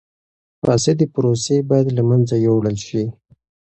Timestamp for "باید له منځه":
1.69-2.35